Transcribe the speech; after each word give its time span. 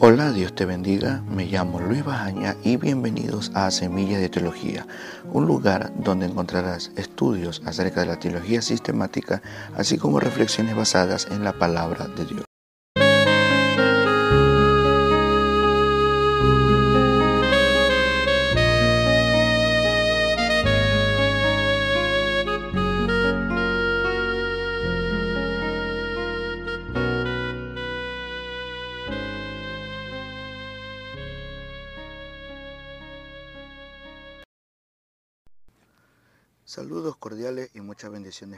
Hola, 0.00 0.30
Dios 0.30 0.54
te 0.54 0.64
bendiga. 0.64 1.22
Me 1.28 1.46
llamo 1.46 1.80
Luis 1.80 2.04
Bajaña 2.04 2.54
y 2.62 2.76
bienvenidos 2.76 3.50
a 3.54 3.68
Semillas 3.72 4.20
de 4.20 4.28
Teología, 4.28 4.86
un 5.32 5.46
lugar 5.46 5.92
donde 5.96 6.26
encontrarás 6.26 6.92
estudios 6.94 7.62
acerca 7.66 8.02
de 8.02 8.06
la 8.06 8.20
teología 8.20 8.62
sistemática, 8.62 9.42
así 9.76 9.98
como 9.98 10.20
reflexiones 10.20 10.76
basadas 10.76 11.26
en 11.32 11.42
la 11.42 11.52
palabra 11.52 12.06
de 12.06 12.26
Dios. 12.26 12.47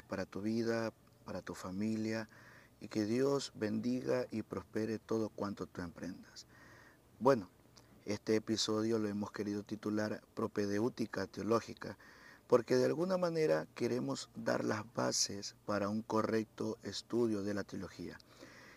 Para 0.07 0.27
tu 0.27 0.43
vida, 0.43 0.93
para 1.25 1.41
tu 1.41 1.55
familia 1.55 2.29
y 2.80 2.89
que 2.89 3.05
Dios 3.05 3.52
bendiga 3.55 4.27
y 4.30 4.43
prospere 4.43 4.98
todo 4.98 5.30
cuanto 5.30 5.66
tú 5.66 5.80
emprendas. 5.80 6.47
Bueno, 7.19 7.48
este 8.05 8.37
episodio 8.37 8.98
lo 8.98 9.09
hemos 9.09 9.33
querido 9.33 9.62
titular 9.62 10.20
Propedéutica 10.34 11.27
Teológica 11.27 11.97
porque 12.47 12.77
de 12.77 12.87
alguna 12.87 13.16
manera 13.16 13.66
queremos 13.75 14.29
dar 14.34 14.65
las 14.65 14.83
bases 14.93 15.55
para 15.66 15.89
un 15.89 16.03
correcto 16.03 16.78
estudio 16.83 17.42
de 17.42 17.55
la 17.55 17.65
teología. 17.65 18.19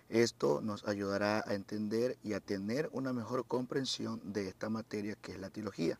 Esto 0.09 0.61
nos 0.61 0.87
ayudará 0.87 1.43
a 1.47 1.55
entender 1.55 2.17
y 2.23 2.33
a 2.33 2.39
tener 2.39 2.89
una 2.91 3.13
mejor 3.13 3.45
comprensión 3.45 4.21
de 4.23 4.47
esta 4.47 4.69
materia 4.69 5.15
que 5.21 5.31
es 5.31 5.39
la 5.39 5.49
teología. 5.49 5.97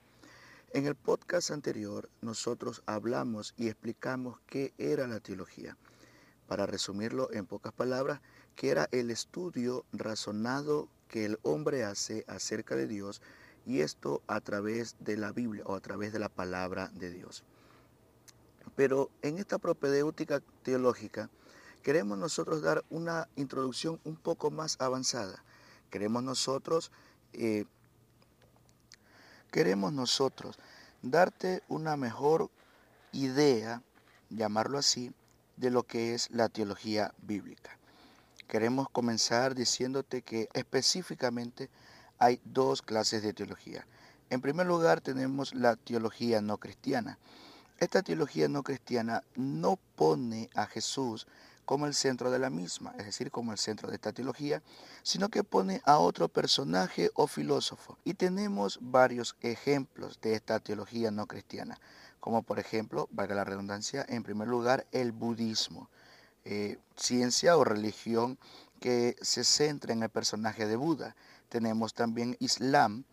En 0.74 0.88
el 0.88 0.96
podcast 0.96 1.52
anterior 1.52 2.10
nosotros 2.22 2.82
hablamos 2.88 3.54
y 3.58 3.68
explicamos 3.68 4.40
qué 4.48 4.74
era 4.80 5.06
la 5.06 5.20
teología. 5.20 5.78
Para 6.48 6.66
resumirlo 6.66 7.32
en 7.32 7.46
pocas 7.46 7.72
palabras, 7.72 8.22
que 8.56 8.72
era 8.72 8.90
el 8.92 9.12
estudio 9.12 9.86
razonado 9.94 10.90
que 11.10 11.26
el 11.26 11.38
hombre 11.44 11.84
hace 11.84 12.26
acerca 12.28 12.76
de 12.76 12.88
Dios 12.88 13.22
y 13.68 13.82
esto 13.82 14.24
a 14.26 14.42
través 14.42 14.96
de 15.00 15.16
la 15.16 15.32
Biblia 15.32 15.62
o 15.68 15.76
a 15.76 15.80
través 15.80 16.12
de 16.12 16.18
la 16.18 16.30
palabra 16.30 16.90
de 16.96 17.12
Dios. 17.12 17.44
Pero 18.76 19.12
en 19.22 19.38
esta 19.38 19.60
propedéutica 19.60 20.42
teológica 20.64 21.30
queremos 21.84 22.18
nosotros 22.18 22.64
dar 22.64 22.84
una 22.90 23.30
introducción 23.36 24.00
un 24.06 24.16
poco 24.16 24.50
más 24.50 24.78
avanzada. 24.82 25.44
Queremos 25.92 26.24
nosotros 26.24 26.92
eh, 27.34 27.66
queremos 29.54 29.94
nosotros 29.94 30.58
darte 31.04 31.62
una 31.68 31.96
mejor 31.96 32.50
idea, 33.12 33.84
llamarlo 34.32 34.80
así, 34.80 35.14
de 35.58 35.70
lo 35.70 35.84
que 35.84 36.16
es 36.16 36.32
la 36.32 36.50
teología 36.50 37.14
bíblica. 37.22 37.78
Queremos 38.48 38.90
comenzar 38.90 39.54
diciéndote 39.54 40.24
que 40.24 40.50
específicamente 40.54 41.70
hay 42.18 42.42
dos 42.44 42.82
clases 42.82 43.22
de 43.22 43.34
teología. 43.34 43.86
En 44.32 44.42
primer 44.42 44.66
lugar 44.66 45.02
tenemos 45.02 45.54
la 45.54 45.76
teología 45.76 46.42
no 46.42 46.58
cristiana. 46.58 47.20
Esta 47.78 48.02
teología 48.02 48.48
no 48.48 48.64
cristiana 48.64 49.22
no 49.36 49.78
pone 49.96 50.50
a 50.56 50.66
Jesús 50.66 51.28
como 51.66 51.86
el 51.86 51.94
centro 51.94 52.32
de 52.32 52.40
la 52.40 52.50
misma, 52.50 52.94
es 52.98 53.06
decir, 53.06 53.32
como 53.32 53.52
el 53.52 53.58
centro 53.58 53.90
de 53.90 53.96
esta 53.96 54.12
teología, 54.12 54.62
sino 55.02 55.30
que 55.30 55.44
pone 55.44 55.82
a 55.86 55.98
otro 55.98 56.28
personaje 56.30 57.10
o 57.16 57.28
filósofo. 57.28 57.98
Y 58.04 58.16
tenemos 58.16 58.80
varios 58.82 59.36
ejemplos 59.42 60.20
de 60.22 60.34
esta 60.34 60.60
teología 60.60 61.12
no 61.12 61.28
cristiana, 61.28 61.80
como 62.20 62.44
por 62.44 62.60
ejemplo, 62.60 63.08
valga 63.12 63.36
la 63.36 63.44
redundancia, 63.44 64.06
en 64.08 64.24
primer 64.24 64.48
lugar, 64.48 64.86
el 64.92 65.12
budismo, 65.12 65.90
eh, 66.46 66.78
ciencia 66.96 67.58
o 67.58 67.64
religión 67.64 68.38
que 68.80 69.16
se 69.22 69.44
centra 69.44 69.94
en 69.94 70.04
el 70.04 70.10
personaje 70.10 70.68
de 70.68 70.76
Buda. 70.76 71.16
Tenemos 71.50 71.94
también 71.94 72.36
Islam, 72.40 73.06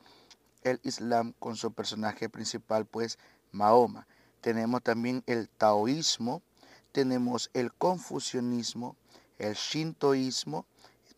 el 0.62 0.80
Islam 0.82 1.32
con 1.38 1.56
su 1.56 1.72
personaje 1.72 2.28
principal, 2.28 2.86
pues 2.86 3.18
Mahoma. 3.52 4.06
Tenemos 4.40 4.82
también 4.82 5.22
el 5.26 5.48
taoísmo, 5.48 6.42
tenemos 6.92 7.50
el 7.54 7.72
confucianismo, 7.72 8.96
el 9.38 9.54
shintoísmo, 9.54 10.66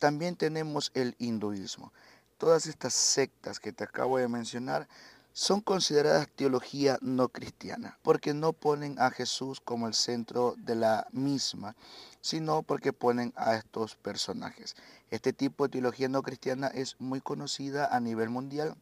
también 0.02 0.34
tenemos 0.34 0.90
el 0.94 1.14
hinduismo. 1.20 1.92
Todas 2.36 2.66
estas 2.66 2.92
sectas 2.92 3.60
que 3.60 3.72
te 3.72 3.84
acabo 3.84 4.18
de 4.18 4.26
mencionar 4.26 4.88
son 5.32 5.60
consideradas 5.60 6.28
teología 6.34 6.98
no 7.00 7.28
cristiana, 7.28 7.98
porque 8.02 8.34
no 8.34 8.52
ponen 8.52 8.98
a 8.98 9.10
Jesús 9.10 9.60
como 9.60 9.86
el 9.86 9.94
centro 9.94 10.56
de 10.58 10.74
la 10.74 11.06
misma, 11.12 11.76
sino 12.20 12.64
porque 12.64 12.92
ponen 12.92 13.32
a 13.36 13.54
estos 13.54 13.94
personajes. 13.94 14.74
Este 15.10 15.32
tipo 15.32 15.64
de 15.64 15.70
teología 15.70 16.08
no 16.08 16.22
cristiana 16.22 16.66
es 16.66 16.96
muy 16.98 17.20
conocida 17.20 17.86
a 17.86 18.00
nivel 18.00 18.28
mundial 18.28 18.74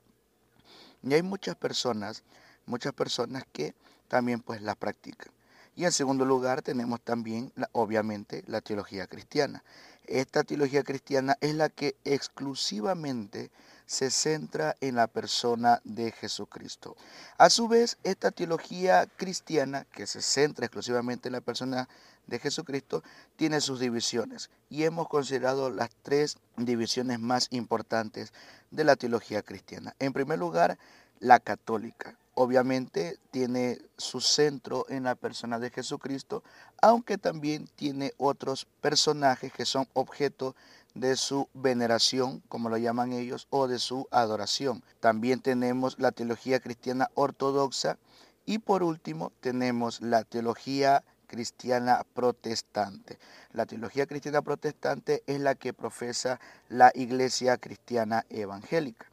y 1.02 1.12
hay 1.12 1.22
muchas 1.22 1.54
personas, 1.54 2.24
muchas 2.64 2.94
personas 2.94 3.44
que 3.52 3.74
también 4.08 4.40
pues 4.40 4.62
la 4.62 4.74
practican. 4.74 5.32
Y 5.80 5.86
en 5.86 5.92
segundo 5.92 6.26
lugar 6.26 6.60
tenemos 6.60 7.00
también, 7.00 7.54
obviamente, 7.72 8.44
la 8.46 8.60
teología 8.60 9.06
cristiana. 9.06 9.64
Esta 10.04 10.44
teología 10.44 10.82
cristiana 10.82 11.38
es 11.40 11.54
la 11.54 11.70
que 11.70 11.96
exclusivamente 12.04 13.50
se 13.86 14.10
centra 14.10 14.76
en 14.82 14.96
la 14.96 15.06
persona 15.06 15.80
de 15.84 16.12
Jesucristo. 16.12 16.98
A 17.38 17.48
su 17.48 17.66
vez, 17.66 17.96
esta 18.04 18.30
teología 18.30 19.06
cristiana, 19.16 19.86
que 19.90 20.06
se 20.06 20.20
centra 20.20 20.66
exclusivamente 20.66 21.30
en 21.30 21.32
la 21.32 21.40
persona 21.40 21.88
de 22.26 22.38
Jesucristo, 22.38 23.02
tiene 23.36 23.62
sus 23.62 23.80
divisiones. 23.80 24.50
Y 24.68 24.84
hemos 24.84 25.08
considerado 25.08 25.70
las 25.70 25.88
tres 26.02 26.36
divisiones 26.58 27.20
más 27.20 27.48
importantes 27.52 28.34
de 28.70 28.84
la 28.84 28.96
teología 28.96 29.40
cristiana. 29.40 29.96
En 29.98 30.12
primer 30.12 30.38
lugar, 30.38 30.78
la 31.20 31.40
católica 31.40 32.18
obviamente 32.42 33.18
tiene 33.30 33.82
su 33.98 34.22
centro 34.22 34.86
en 34.88 35.04
la 35.04 35.14
persona 35.14 35.58
de 35.58 35.68
Jesucristo, 35.68 36.42
aunque 36.80 37.18
también 37.18 37.68
tiene 37.76 38.14
otros 38.16 38.66
personajes 38.80 39.52
que 39.52 39.66
son 39.66 39.86
objeto 39.92 40.56
de 40.94 41.16
su 41.16 41.48
veneración, 41.52 42.42
como 42.48 42.70
lo 42.70 42.78
llaman 42.78 43.12
ellos, 43.12 43.46
o 43.50 43.68
de 43.68 43.78
su 43.78 44.08
adoración. 44.10 44.82
También 45.00 45.40
tenemos 45.40 45.98
la 45.98 46.12
teología 46.12 46.60
cristiana 46.60 47.10
ortodoxa 47.12 47.98
y 48.46 48.58
por 48.58 48.82
último 48.82 49.32
tenemos 49.40 50.00
la 50.00 50.24
teología 50.24 51.04
cristiana 51.26 52.06
protestante. 52.14 53.18
La 53.52 53.66
teología 53.66 54.06
cristiana 54.06 54.40
protestante 54.40 55.22
es 55.26 55.40
la 55.40 55.56
que 55.56 55.74
profesa 55.74 56.40
la 56.70 56.90
iglesia 56.94 57.58
cristiana 57.58 58.24
evangélica. 58.30 59.09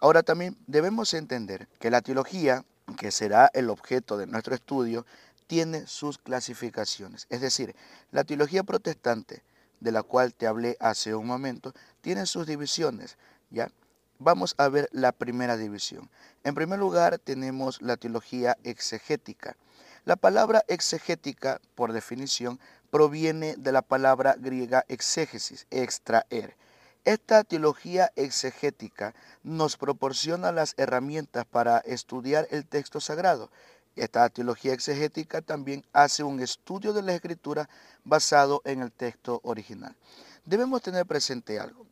Ahora 0.00 0.22
también 0.22 0.56
debemos 0.66 1.12
entender 1.14 1.68
que 1.80 1.90
la 1.90 2.02
teología, 2.02 2.64
que 2.98 3.10
será 3.10 3.50
el 3.52 3.68
objeto 3.70 4.16
de 4.16 4.26
nuestro 4.26 4.54
estudio, 4.54 5.04
tiene 5.48 5.86
sus 5.86 6.18
clasificaciones. 6.18 7.26
Es 7.30 7.40
decir, 7.40 7.74
la 8.12 8.24
teología 8.24 8.62
protestante, 8.62 9.42
de 9.80 9.92
la 9.92 10.02
cual 10.02 10.34
te 10.34 10.46
hablé 10.46 10.76
hace 10.78 11.14
un 11.14 11.26
momento, 11.26 11.72
tiene 12.00 12.26
sus 12.26 12.46
divisiones. 12.46 13.16
¿ya? 13.50 13.70
Vamos 14.18 14.54
a 14.58 14.68
ver 14.68 14.88
la 14.92 15.12
primera 15.12 15.56
división. 15.56 16.10
En 16.44 16.54
primer 16.54 16.78
lugar, 16.78 17.18
tenemos 17.18 17.80
la 17.82 17.96
teología 17.96 18.56
exegética. 18.62 19.56
La 20.04 20.16
palabra 20.16 20.64
exegética, 20.68 21.60
por 21.74 21.92
definición, 21.92 22.60
proviene 22.90 23.54
de 23.56 23.72
la 23.72 23.82
palabra 23.82 24.36
griega 24.38 24.84
exégesis, 24.88 25.66
extraer. 25.70 26.56
Esta 27.04 27.44
teología 27.44 28.12
exegética 28.16 29.14
nos 29.42 29.76
proporciona 29.76 30.52
las 30.52 30.74
herramientas 30.76 31.46
para 31.46 31.78
estudiar 31.78 32.46
el 32.50 32.66
texto 32.66 33.00
sagrado. 33.00 33.50
Esta 33.96 34.28
teología 34.28 34.72
exegética 34.72 35.40
también 35.42 35.84
hace 35.92 36.22
un 36.22 36.40
estudio 36.40 36.92
de 36.92 37.02
la 37.02 37.14
escritura 37.14 37.68
basado 38.04 38.62
en 38.64 38.82
el 38.82 38.92
texto 38.92 39.40
original. 39.42 39.96
Debemos 40.44 40.82
tener 40.82 41.06
presente 41.06 41.58
algo. 41.58 41.86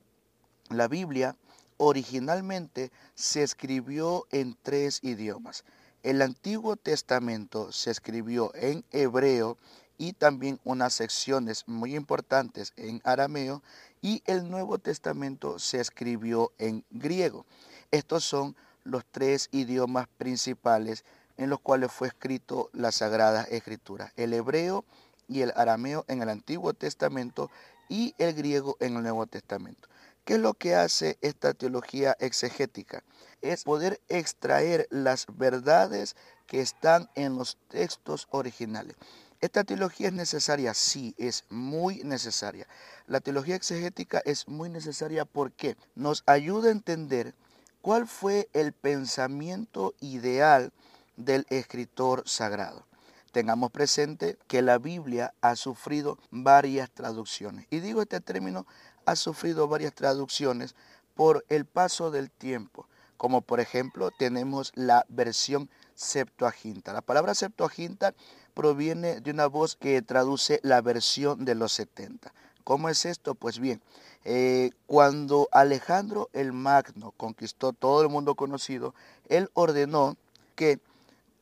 La 0.70 0.88
Biblia 0.88 1.36
originalmente 1.78 2.90
se 3.14 3.42
escribió 3.42 4.26
en 4.30 4.56
tres 4.62 5.00
idiomas. 5.02 5.64
El 6.02 6.22
Antiguo 6.22 6.76
Testamento 6.76 7.72
se 7.72 7.90
escribió 7.90 8.52
en 8.54 8.84
hebreo 8.92 9.58
y 9.98 10.12
también 10.12 10.60
unas 10.64 10.94
secciones 10.94 11.64
muy 11.66 11.94
importantes 11.96 12.72
en 12.76 13.00
arameo 13.04 13.62
y 14.02 14.22
el 14.26 14.50
Nuevo 14.50 14.78
Testamento 14.78 15.58
se 15.58 15.80
escribió 15.80 16.52
en 16.58 16.84
griego. 16.90 17.46
Estos 17.90 18.24
son 18.24 18.56
los 18.84 19.04
tres 19.10 19.48
idiomas 19.52 20.08
principales 20.18 21.04
en 21.36 21.50
los 21.50 21.60
cuales 21.60 21.92
fue 21.92 22.08
escrito 22.08 22.70
la 22.72 22.92
Sagrada 22.92 23.42
Escritura, 23.44 24.12
el 24.16 24.32
hebreo 24.32 24.84
y 25.28 25.42
el 25.42 25.52
arameo 25.56 26.04
en 26.08 26.22
el 26.22 26.28
Antiguo 26.28 26.72
Testamento 26.72 27.50
y 27.88 28.14
el 28.18 28.34
griego 28.34 28.76
en 28.80 28.96
el 28.96 29.02
Nuevo 29.02 29.26
Testamento. 29.26 29.88
¿Qué 30.24 30.34
es 30.34 30.40
lo 30.40 30.54
que 30.54 30.74
hace 30.74 31.18
esta 31.20 31.54
teología 31.54 32.16
exegética? 32.18 33.04
Es 33.42 33.62
poder 33.62 34.00
extraer 34.08 34.88
las 34.90 35.26
verdades 35.28 36.16
que 36.46 36.60
están 36.60 37.08
en 37.14 37.36
los 37.36 37.58
textos 37.68 38.26
originales. 38.30 38.96
¿Esta 39.40 39.64
teología 39.64 40.08
es 40.08 40.14
necesaria? 40.14 40.72
Sí, 40.74 41.14
es 41.18 41.44
muy 41.50 42.02
necesaria. 42.04 42.66
La 43.06 43.20
teología 43.20 43.54
exegética 43.56 44.22
es 44.24 44.48
muy 44.48 44.70
necesaria 44.70 45.24
porque 45.24 45.76
nos 45.94 46.22
ayuda 46.26 46.68
a 46.68 46.72
entender 46.72 47.34
cuál 47.82 48.06
fue 48.06 48.48
el 48.52 48.72
pensamiento 48.72 49.94
ideal 50.00 50.72
del 51.16 51.46
escritor 51.50 52.22
sagrado. 52.26 52.86
Tengamos 53.32 53.70
presente 53.70 54.38
que 54.48 54.62
la 54.62 54.78
Biblia 54.78 55.34
ha 55.42 55.56
sufrido 55.56 56.18
varias 56.30 56.90
traducciones. 56.90 57.66
Y 57.70 57.80
digo 57.80 58.00
este 58.00 58.20
término, 58.20 58.66
ha 59.04 59.16
sufrido 59.16 59.68
varias 59.68 59.94
traducciones 59.94 60.74
por 61.14 61.44
el 61.48 61.66
paso 61.66 62.10
del 62.10 62.30
tiempo. 62.30 62.88
Como 63.18 63.42
por 63.42 63.60
ejemplo 63.60 64.10
tenemos 64.10 64.72
la 64.74 65.04
versión 65.08 65.70
Septuaginta. 65.94 66.92
La 66.92 67.02
palabra 67.02 67.34
Septuaginta 67.34 68.14
proviene 68.56 69.20
de 69.20 69.30
una 69.32 69.46
voz 69.46 69.76
que 69.76 70.00
traduce 70.00 70.60
la 70.62 70.80
versión 70.80 71.44
de 71.44 71.54
los 71.54 71.72
70. 71.74 72.32
¿Cómo 72.64 72.88
es 72.88 73.04
esto? 73.04 73.34
Pues 73.34 73.58
bien, 73.58 73.82
eh, 74.24 74.70
cuando 74.86 75.46
Alejandro 75.52 76.30
el 76.32 76.54
Magno 76.54 77.12
conquistó 77.18 77.74
todo 77.74 78.00
el 78.00 78.08
mundo 78.08 78.34
conocido, 78.34 78.94
él 79.28 79.50
ordenó 79.52 80.16
que 80.54 80.80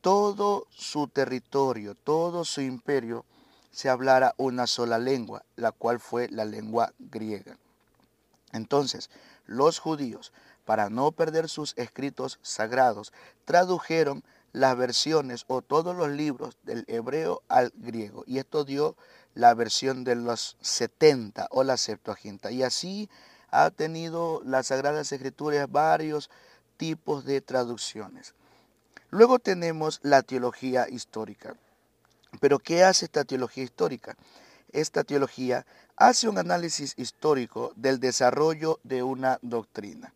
todo 0.01 0.67
su 0.69 1.07
territorio, 1.07 1.95
todo 1.95 2.43
su 2.43 2.59
imperio, 2.59 3.23
se 3.71 3.89
hablara 3.89 4.35
una 4.37 4.67
sola 4.67 4.99
lengua, 4.99 5.43
la 5.55 5.71
cual 5.71 6.01
fue 6.01 6.27
la 6.27 6.43
lengua 6.43 6.93
griega. 6.99 7.57
Entonces, 8.51 9.09
los 9.45 9.79
judíos, 9.79 10.33
para 10.65 10.89
no 10.89 11.11
perder 11.11 11.47
sus 11.47 11.73
escritos 11.77 12.39
sagrados, 12.41 13.13
tradujeron 13.45 14.23
las 14.55 14.77
versiones 14.77 15.43
o 15.47 15.61
todos 15.61 15.95
los 15.95 16.09
libros 16.09 16.57
del 16.63 16.85
hebreo 16.87 17.43
al 17.49 17.73
griego. 17.75 18.23
Y 18.25 18.37
esto 18.37 18.63
dio 18.63 18.95
la 19.33 19.53
versión 19.53 20.05
de 20.05 20.15
los 20.15 20.55
70 20.61 21.47
o 21.51 21.65
la 21.65 21.75
Septuaginta. 21.75 22.51
Y 22.51 22.63
así 22.63 23.09
ha 23.51 23.69
tenido 23.69 24.41
las 24.45 24.67
Sagradas 24.67 25.11
Escrituras 25.11 25.69
varios 25.69 26.29
tipos 26.77 27.25
de 27.25 27.41
traducciones. 27.41 28.33
Luego 29.09 29.39
tenemos 29.39 29.99
la 30.03 30.23
teología 30.23 30.87
histórica. 30.89 31.55
Pero 32.39 32.59
¿qué 32.59 32.85
hace 32.85 33.05
esta 33.05 33.25
teología 33.25 33.65
histórica? 33.65 34.15
Esta 34.71 35.03
teología 35.03 35.65
hace 35.97 36.29
un 36.29 36.37
análisis 36.37 36.93
histórico 36.97 37.73
del 37.75 37.99
desarrollo 37.99 38.79
de 38.83 39.03
una 39.03 39.37
doctrina. 39.41 40.13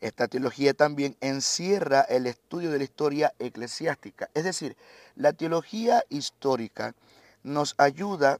Esta 0.00 0.28
teología 0.28 0.74
también 0.74 1.16
encierra 1.20 2.02
el 2.02 2.26
estudio 2.26 2.70
de 2.70 2.78
la 2.78 2.84
historia 2.84 3.34
eclesiástica. 3.38 4.30
Es 4.34 4.44
decir, 4.44 4.76
la 5.16 5.32
teología 5.32 6.04
histórica 6.08 6.94
nos 7.42 7.74
ayuda 7.78 8.38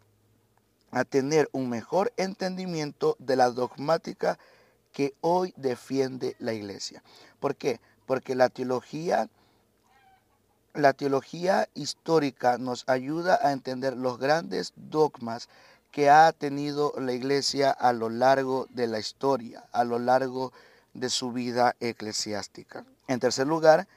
a 0.92 1.04
tener 1.04 1.48
un 1.52 1.68
mejor 1.68 2.12
entendimiento 2.16 3.16
de 3.18 3.36
la 3.36 3.50
dogmática 3.50 4.38
que 4.92 5.14
hoy 5.20 5.52
defiende 5.56 6.36
la 6.38 6.52
iglesia. 6.52 7.02
¿Por 7.40 7.56
qué? 7.56 7.80
Porque 8.06 8.34
la 8.34 8.48
teología 8.48 9.28
la 10.74 10.92
teología 10.92 11.68
histórica 11.74 12.56
nos 12.56 12.84
ayuda 12.88 13.40
a 13.42 13.50
entender 13.52 13.96
los 13.96 14.18
grandes 14.18 14.72
dogmas 14.76 15.48
que 15.90 16.08
ha 16.08 16.30
tenido 16.32 16.92
la 16.98 17.12
iglesia 17.12 17.70
a 17.70 17.92
lo 17.92 18.10
largo 18.10 18.66
de 18.70 18.86
la 18.86 19.00
historia, 19.00 19.64
a 19.72 19.82
lo 19.82 19.98
largo 19.98 20.50
de 20.50 20.77
su 21.08 21.32
vida 21.32 21.76
eclesiástica. 21.80 22.84
En 23.06 23.20
tercer 23.20 23.46
lugar, 23.46 23.88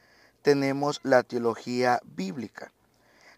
tenemos 0.41 0.99
la 1.03 1.23
teología 1.23 1.99
bíblica. 2.03 2.71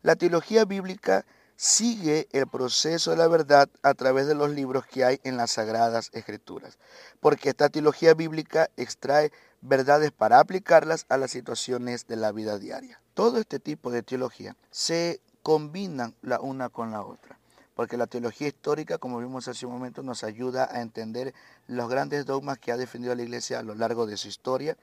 La 0.02 0.16
teología 0.16 0.66
bíblica 0.66 1.26
sigue 1.56 2.28
el 2.32 2.48
proceso 2.48 3.12
de 3.12 3.18
la 3.18 3.28
verdad 3.28 3.70
a 3.84 3.94
través 3.94 4.28
de 4.28 4.36
los 4.36 4.50
libros 4.50 4.86
que 4.86 5.06
hay 5.06 5.20
en 5.24 5.38
las 5.38 5.52
Sagradas 5.52 6.10
Escrituras, 6.14 6.78
porque 7.20 7.50
esta 7.50 7.70
teología 7.70 8.14
bíblica 8.14 8.70
extrae 8.76 9.32
verdades 9.62 10.12
para 10.12 10.40
aplicarlas 10.40 11.06
a 11.10 11.18
las 11.18 11.32
situaciones 11.32 12.08
de 12.08 12.18
la 12.18 12.32
vida 12.32 12.60
diaria. 12.60 13.00
Todo 13.14 13.38
este 13.40 13.60
tipo 13.60 13.92
de 13.92 14.04
teología 14.04 14.56
se 14.72 15.22
combinan 15.42 16.16
la 16.22 16.40
una 16.42 16.70
con 16.70 16.92
la 16.92 17.02
otra, 17.02 17.38
porque 17.76 17.98
la 17.98 18.08
teología 18.08 18.48
histórica, 18.48 18.98
como 18.98 19.20
vimos 19.20 19.48
hace 19.48 19.66
un 19.66 19.74
momento, 19.74 20.04
nos 20.04 20.24
ayuda 20.24 20.70
a 20.72 20.82
entender 20.82 21.34
los 21.68 21.90
grandes 21.90 22.26
dogmas 22.26 22.60
que 22.60 22.72
ha 22.72 22.78
defendido 22.78 23.16
la 23.16 23.24
Iglesia 23.24 23.60
a 23.60 23.64
lo 23.64 23.76
largo 23.76 24.06
de 24.06 24.18
su 24.18 24.28
historia. 24.28 24.78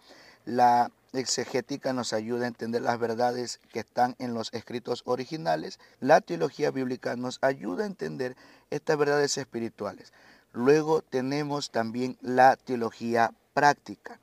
La 0.44 0.90
exegética 1.12 1.92
nos 1.92 2.12
ayuda 2.12 2.44
a 2.44 2.48
entender 2.48 2.82
las 2.82 2.98
verdades 2.98 3.60
que 3.72 3.80
están 3.80 4.16
en 4.18 4.34
los 4.34 4.52
escritos 4.52 5.02
originales. 5.04 5.78
La 6.00 6.20
teología 6.20 6.70
bíblica 6.70 7.16
nos 7.16 7.38
ayuda 7.42 7.84
a 7.84 7.88
entender 7.88 8.36
estas 8.70 8.96
verdades 8.96 9.38
espirituales. 9.38 10.12
Luego 10.52 11.02
tenemos 11.02 11.70
también 11.70 12.18
la 12.20 12.56
teología 12.56 13.32
práctica. 13.54 14.18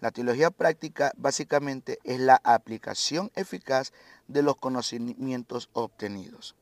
La 0.00 0.10
teología 0.10 0.50
práctica 0.50 1.12
básicamente 1.16 1.98
es 2.04 2.20
la 2.20 2.40
aplicación 2.44 3.30
eficaz 3.34 3.92
de 4.28 4.42
los 4.42 4.56
conocimientos 4.56 5.68
obtenidos. 5.72 6.54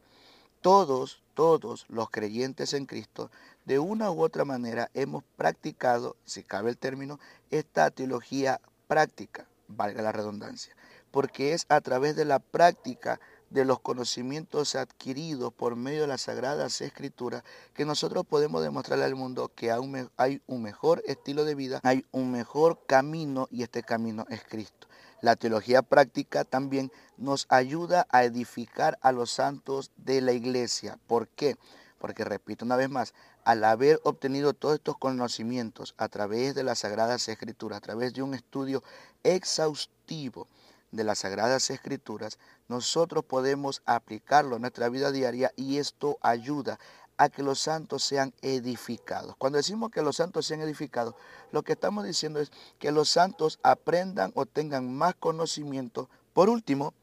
Todos, 0.64 1.22
todos 1.34 1.84
los 1.90 2.08
creyentes 2.08 2.72
en 2.72 2.86
Cristo, 2.86 3.30
de 3.66 3.78
una 3.78 4.10
u 4.10 4.22
otra 4.22 4.46
manera 4.46 4.90
hemos 4.94 5.22
practicado, 5.36 6.16
si 6.24 6.42
cabe 6.42 6.70
el 6.70 6.78
término, 6.78 7.20
esta 7.50 7.90
teología 7.90 8.62
práctica, 8.88 9.46
valga 9.68 10.00
la 10.00 10.10
redundancia, 10.10 10.74
porque 11.10 11.52
es 11.52 11.66
a 11.68 11.82
través 11.82 12.16
de 12.16 12.24
la 12.24 12.38
práctica 12.38 13.20
de 13.50 13.66
los 13.66 13.78
conocimientos 13.80 14.74
adquiridos 14.74 15.52
por 15.52 15.76
medio 15.76 16.00
de 16.00 16.06
las 16.06 16.22
sagradas 16.22 16.80
escrituras 16.80 17.42
que 17.74 17.84
nosotros 17.84 18.24
podemos 18.24 18.62
demostrarle 18.62 19.04
al 19.04 19.16
mundo 19.16 19.52
que 19.54 19.70
hay 19.70 20.40
un 20.46 20.62
mejor 20.62 21.02
estilo 21.04 21.44
de 21.44 21.56
vida, 21.56 21.80
hay 21.82 22.06
un 22.10 22.32
mejor 22.32 22.80
camino 22.86 23.48
y 23.50 23.64
este 23.64 23.82
camino 23.82 24.24
es 24.30 24.42
Cristo. 24.42 24.88
La 25.24 25.36
teología 25.36 25.80
práctica 25.80 26.44
también 26.44 26.92
nos 27.16 27.46
ayuda 27.48 28.06
a 28.10 28.24
edificar 28.24 28.98
a 29.00 29.10
los 29.10 29.30
santos 29.30 29.90
de 29.96 30.20
la 30.20 30.32
iglesia. 30.32 30.98
¿Por 31.06 31.28
qué? 31.28 31.56
Porque, 31.96 32.24
repito 32.24 32.66
una 32.66 32.76
vez 32.76 32.90
más, 32.90 33.14
al 33.42 33.64
haber 33.64 34.02
obtenido 34.04 34.52
todos 34.52 34.74
estos 34.74 34.98
conocimientos 34.98 35.94
a 35.96 36.08
través 36.08 36.54
de 36.54 36.62
las 36.62 36.80
Sagradas 36.80 37.26
Escrituras, 37.26 37.78
a 37.78 37.80
través 37.80 38.12
de 38.12 38.20
un 38.20 38.34
estudio 38.34 38.82
exhaustivo 39.22 40.46
de 40.92 41.04
las 41.04 41.20
Sagradas 41.20 41.70
Escrituras, 41.70 42.38
nosotros 42.68 43.24
podemos 43.24 43.80
aplicarlo 43.86 44.56
en 44.56 44.60
nuestra 44.60 44.90
vida 44.90 45.10
diaria 45.10 45.52
y 45.56 45.78
esto 45.78 46.18
ayuda 46.20 46.78
a 47.16 47.28
que 47.28 47.42
los 47.42 47.60
santos 47.60 48.02
sean 48.02 48.32
edificados. 48.42 49.36
Cuando 49.36 49.58
decimos 49.58 49.90
que 49.90 50.02
los 50.02 50.16
santos 50.16 50.46
sean 50.46 50.60
edificados, 50.60 51.14
lo 51.52 51.62
que 51.62 51.72
estamos 51.72 52.04
diciendo 52.04 52.40
es 52.40 52.50
que 52.78 52.92
los 52.92 53.08
santos 53.08 53.58
aprendan 53.62 54.32
o 54.34 54.46
tengan 54.46 54.92
más 54.94 55.14
conocimiento. 55.14 56.08
Por 56.32 56.48
último, 56.48 56.94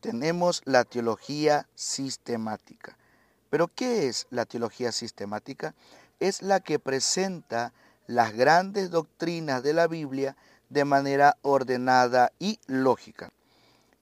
tenemos 0.00 0.62
la 0.64 0.84
teología 0.84 1.68
sistemática. 1.74 2.96
Pero 3.50 3.68
¿qué 3.68 4.08
es 4.08 4.26
la 4.30 4.46
teología 4.46 4.92
sistemática? 4.92 5.74
Es 6.20 6.42
la 6.42 6.60
que 6.60 6.78
presenta 6.78 7.72
las 8.06 8.32
grandes 8.32 8.90
doctrinas 8.90 9.62
de 9.62 9.72
la 9.72 9.86
Biblia 9.86 10.36
de 10.68 10.84
manera 10.84 11.36
ordenada 11.42 12.32
y 12.38 12.58
lógica. 12.66 13.32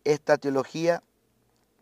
Esta 0.04 0.36
teología 0.36 1.02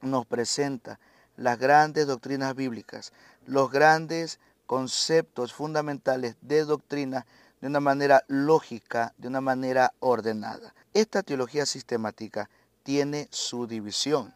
nos 0.00 0.26
presenta 0.26 0.99
las 1.37 1.59
grandes 1.59 2.06
doctrinas 2.06 2.54
bíblicas, 2.54 3.12
los 3.46 3.70
grandes 3.70 4.38
conceptos 4.66 5.52
fundamentales 5.52 6.36
de 6.42 6.64
doctrina 6.64 7.26
de 7.60 7.68
una 7.68 7.80
manera 7.80 8.24
lógica, 8.28 9.14
de 9.16 9.28
una 9.28 9.40
manera 9.40 9.92
ordenada. 10.00 10.74
Esta 10.92 11.22
teología 11.22 11.66
sistemática 11.66 12.50
tiene 12.82 13.28
su 13.30 13.66
división. 13.66 14.34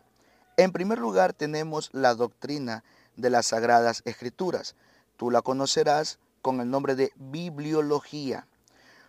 En 0.56 0.72
primer 0.72 0.98
lugar 0.98 1.32
tenemos 1.32 1.90
la 1.92 2.14
doctrina 2.14 2.84
de 3.16 3.30
las 3.30 3.46
Sagradas 3.48 4.02
Escrituras. 4.04 4.74
Tú 5.16 5.30
la 5.30 5.42
conocerás 5.42 6.18
con 6.42 6.60
el 6.60 6.70
nombre 6.70 6.94
de 6.94 7.12
bibliología. 7.16 8.46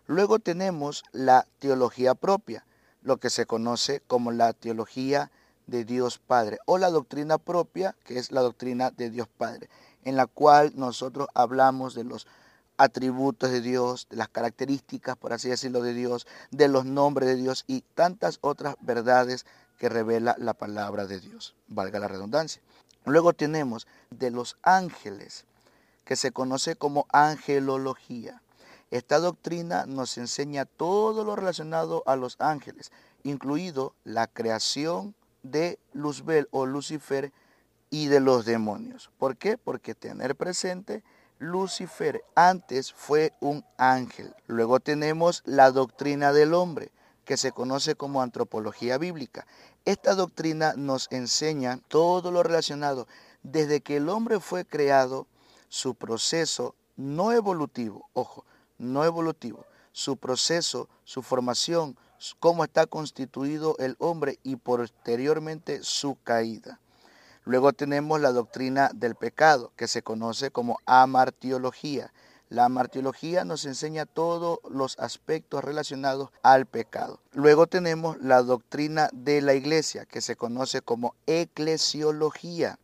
Luego 0.07 0.39
tenemos 0.39 1.03
la 1.11 1.47
teología 1.59 2.15
propia, 2.15 2.65
lo 3.01 3.17
que 3.17 3.29
se 3.29 3.45
conoce 3.45 4.01
como 4.07 4.31
la 4.31 4.53
teología 4.53 5.31
de 5.67 5.85
Dios 5.85 6.19
Padre 6.19 6.59
o 6.65 6.77
la 6.77 6.89
doctrina 6.89 7.37
propia, 7.37 7.95
que 8.03 8.19
es 8.19 8.31
la 8.31 8.41
doctrina 8.41 8.91
de 8.91 9.09
Dios 9.09 9.27
Padre, 9.27 9.69
en 10.03 10.15
la 10.15 10.27
cual 10.27 10.73
nosotros 10.75 11.27
hablamos 11.33 11.95
de 11.95 12.03
los 12.03 12.27
atributos 12.77 13.51
de 13.51 13.61
Dios, 13.61 14.07
de 14.09 14.17
las 14.17 14.29
características, 14.29 15.15
por 15.15 15.33
así 15.33 15.49
decirlo, 15.49 15.81
de 15.81 15.93
Dios, 15.93 16.25
de 16.49 16.67
los 16.67 16.85
nombres 16.85 17.29
de 17.29 17.35
Dios 17.35 17.63
y 17.67 17.81
tantas 17.93 18.39
otras 18.41 18.75
verdades 18.81 19.45
que 19.77 19.89
revela 19.89 20.35
la 20.39 20.53
palabra 20.53 21.05
de 21.05 21.19
Dios, 21.19 21.55
valga 21.67 21.99
la 21.99 22.07
redundancia. 22.07 22.61
Luego 23.05 23.33
tenemos 23.33 23.87
de 24.09 24.31
los 24.31 24.57
ángeles, 24.61 25.45
que 26.05 26.15
se 26.15 26.31
conoce 26.31 26.75
como 26.75 27.05
angelología. 27.11 28.41
Esta 28.89 29.19
doctrina 29.19 29.85
nos 29.85 30.17
enseña 30.17 30.65
todo 30.65 31.23
lo 31.23 31.35
relacionado 31.35 32.03
a 32.05 32.15
los 32.15 32.35
ángeles, 32.39 32.91
incluido 33.23 33.93
la 34.03 34.27
creación 34.27 35.15
de 35.43 35.79
Luzbel 35.93 36.47
o 36.51 36.65
Lucifer 36.65 37.31
y 37.91 38.07
de 38.07 38.19
los 38.19 38.45
demonios. 38.45 39.11
¿Por 39.19 39.37
qué? 39.37 39.59
Porque 39.59 39.93
tener 39.93 40.35
presente, 40.35 41.03
Lucifer 41.37 42.23
antes 42.33 42.91
fue 42.91 43.33
un 43.39 43.63
ángel. 43.77 44.33
Luego 44.47 44.79
tenemos 44.79 45.43
la 45.45 45.69
doctrina 45.69 46.33
del 46.33 46.55
hombre, 46.55 46.91
que 47.25 47.37
se 47.37 47.51
conoce 47.51 47.95
como 47.95 48.21
antropología 48.21 48.97
bíblica. 48.97 49.45
Esta 49.85 50.15
doctrina 50.15 50.73
nos 50.75 51.07
enseña 51.11 51.79
todo 51.87 52.31
lo 52.31 52.41
relacionado 52.41 53.07
desde 53.43 53.81
que 53.81 53.97
el 53.97 54.09
hombre 54.09 54.39
fue 54.39 54.65
creado, 54.65 55.27
su 55.69 55.95
proceso 55.95 56.75
no 56.95 57.31
evolutivo, 57.31 58.09
ojo, 58.13 58.45
no 58.77 59.03
evolutivo, 59.03 59.65
su 59.91 60.17
proceso, 60.17 60.87
su 61.03 61.23
formación, 61.23 61.97
cómo 62.39 62.63
está 62.63 62.85
constituido 62.85 63.75
el 63.79 63.95
hombre 63.99 64.39
y 64.43 64.55
posteriormente 64.57 65.83
su 65.83 66.17
caída. 66.23 66.79
Luego 67.43 67.73
tenemos 67.73 68.21
la 68.21 68.31
doctrina 68.31 68.91
del 68.93 69.15
pecado, 69.15 69.71
que 69.75 69.87
se 69.87 70.03
conoce 70.03 70.51
como 70.51 70.77
amartiología. 70.85 72.13
La 72.49 72.65
amartiología 72.65 73.45
nos 73.45 73.65
enseña 73.65 74.05
todos 74.05 74.59
los 74.69 74.99
aspectos 74.99 75.63
relacionados 75.63 76.29
al 76.43 76.67
pecado. 76.67 77.19
Luego 77.31 77.65
tenemos 77.65 78.19
la 78.21 78.43
doctrina 78.43 79.09
de 79.13 79.41
la 79.41 79.55
iglesia, 79.55 80.05
que 80.05 80.21
se 80.21 80.35
conoce 80.35 80.81
como 80.81 81.15
eclesiología. 81.25 82.77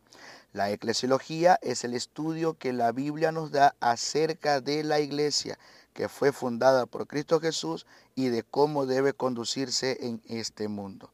La 0.52 0.70
eclesiología 0.70 1.58
es 1.62 1.84
el 1.84 1.94
estudio 1.94 2.54
que 2.54 2.72
la 2.72 2.90
Biblia 2.90 3.30
nos 3.30 3.52
da 3.52 3.76
acerca 3.78 4.60
de 4.60 4.82
la 4.82 4.98
iglesia, 4.98 5.58
que 5.92 6.08
fue 6.08 6.32
fundada 6.32 6.86
por 6.86 7.06
Cristo 7.06 7.38
Jesús 7.38 7.86
y 8.16 8.28
de 8.30 8.42
cómo 8.42 8.86
debe 8.86 9.12
conducirse 9.12 9.98
en 10.00 10.20
este 10.26 10.66
mundo. 10.66 11.12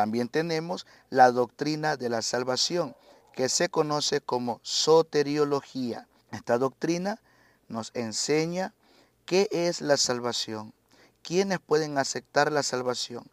También 0.00 0.30
tenemos 0.30 0.86
la 1.10 1.30
doctrina 1.30 1.98
de 1.98 2.08
la 2.08 2.22
salvación, 2.22 2.96
que 3.34 3.50
se 3.50 3.68
conoce 3.68 4.22
como 4.22 4.58
soteriología. 4.62 6.08
Esta 6.32 6.56
doctrina 6.56 7.20
nos 7.68 7.90
enseña 7.92 8.72
qué 9.26 9.46
es 9.52 9.82
la 9.82 9.98
salvación, 9.98 10.72
quiénes 11.20 11.58
pueden 11.58 11.98
aceptar 11.98 12.50
la 12.50 12.62
salvación. 12.62 13.24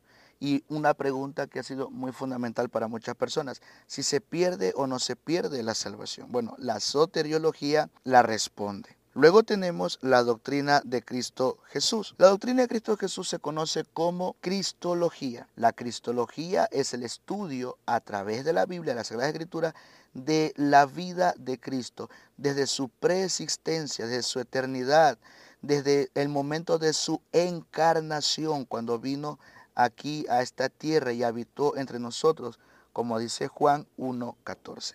Y 0.42 0.66
una 0.68 0.94
pregunta 0.94 1.48
que 1.48 1.60
ha 1.60 1.64
sido 1.64 1.90
muy 1.90 2.12
fundamental 2.12 2.68
para 2.68 2.90
muchas 2.90 3.16
personas, 3.16 3.62
si 3.86 4.04
se 4.04 4.20
pierde 4.20 4.74
o 4.76 4.88
no 4.88 5.00
se 5.00 5.16
pierde 5.16 5.64
la 5.64 5.74
salvación. 5.74 6.34
Bueno, 6.34 6.54
la 6.58 6.82
soteriología 6.82 7.90
la 8.04 8.24
responde. 8.24 8.97
Luego 9.18 9.42
tenemos 9.42 9.98
la 10.04 10.22
doctrina 10.22 10.80
de 10.86 11.02
Cristo 11.02 11.58
Jesús. 11.70 12.14
La 12.20 12.28
doctrina 12.28 12.62
de 12.62 12.68
Cristo 12.68 12.96
Jesús 12.98 13.28
se 13.28 13.40
conoce 13.40 13.84
como 13.84 14.36
Cristología. 14.42 15.48
La 15.56 15.74
Cristología 15.74 16.70
es 16.72 16.94
el 16.94 17.02
estudio 17.02 17.80
a 17.88 18.00
través 18.00 18.46
de 18.46 18.54
la 18.54 18.68
Biblia, 18.68 18.94
la 18.94 19.04
Sagrada 19.04 19.30
Escritura, 19.30 19.74
de 20.14 20.54
la 20.56 20.86
vida 20.86 21.34
de 21.40 21.60
Cristo, 21.60 22.12
desde 22.38 22.68
su 22.68 22.90
preexistencia, 22.90 24.06
desde 24.06 24.22
su 24.22 24.40
eternidad, 24.40 25.18
desde 25.64 26.12
el 26.14 26.30
momento 26.30 26.78
de 26.78 26.94
su 26.94 27.20
encarnación, 27.32 28.66
cuando 28.66 29.00
vino 29.00 29.40
aquí 29.74 30.28
a 30.30 30.44
esta 30.44 30.70
tierra 30.70 31.12
y 31.12 31.24
habitó 31.24 31.76
entre 31.76 31.98
nosotros, 31.98 32.60
como 32.94 33.18
dice 33.18 33.48
Juan 33.48 33.88
1.14. 33.98 34.94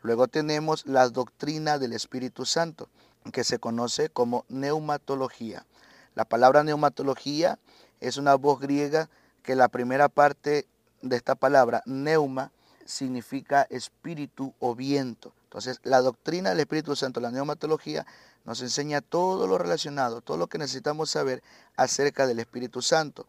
Luego 0.00 0.26
tenemos 0.26 0.86
la 0.86 1.10
doctrina 1.10 1.78
del 1.78 1.92
Espíritu 1.92 2.46
Santo 2.46 2.88
que 3.32 3.44
se 3.44 3.58
conoce 3.58 4.08
como 4.08 4.44
neumatología. 4.48 5.66
La 6.14 6.24
palabra 6.24 6.64
neumatología 6.64 7.58
es 8.00 8.16
una 8.16 8.34
voz 8.34 8.60
griega 8.60 9.08
que 9.42 9.54
la 9.54 9.68
primera 9.68 10.08
parte 10.08 10.66
de 11.02 11.16
esta 11.16 11.34
palabra, 11.34 11.82
neuma, 11.86 12.52
significa 12.84 13.66
espíritu 13.70 14.54
o 14.58 14.74
viento. 14.74 15.32
Entonces, 15.44 15.80
la 15.82 16.00
doctrina 16.00 16.50
del 16.50 16.60
Espíritu 16.60 16.96
Santo, 16.96 17.20
la 17.20 17.30
neumatología, 17.30 18.06
nos 18.44 18.62
enseña 18.62 19.00
todo 19.00 19.46
lo 19.46 19.58
relacionado, 19.58 20.20
todo 20.20 20.36
lo 20.36 20.46
que 20.46 20.58
necesitamos 20.58 21.10
saber 21.10 21.42
acerca 21.76 22.26
del 22.26 22.38
Espíritu 22.38 22.82
Santo. 22.82 23.26